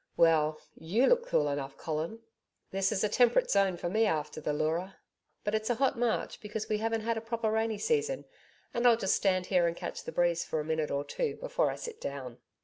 Well, 0.17 0.57
YOU 0.73 1.05
look 1.05 1.27
cool 1.27 1.47
enough, 1.47 1.77
Colin.' 1.77 2.21
'This 2.71 2.91
is 2.91 3.09
temperate 3.11 3.51
zone 3.51 3.77
for 3.77 3.87
me 3.87 4.07
after 4.07 4.41
the 4.41 4.51
Leura.... 4.51 4.95
But 5.43 5.53
it's 5.53 5.69
a 5.69 5.75
hot 5.75 5.95
March 5.95 6.41
because 6.41 6.67
we 6.67 6.79
haven't 6.79 7.01
had 7.01 7.17
a 7.17 7.21
proper 7.21 7.51
rainy 7.51 7.77
season, 7.77 8.25
and 8.73 8.87
I'll 8.87 8.97
just 8.97 9.15
stand 9.15 9.45
here 9.45 9.67
and 9.67 9.77
catch 9.77 10.03
the 10.03 10.11
breeze 10.11 10.43
for 10.43 10.59
a 10.59 10.65
minute 10.65 10.89
or 10.89 11.03
two 11.03 11.35
before 11.35 11.69
I 11.69 11.75
sit 11.75 12.01
down.' 12.01 12.39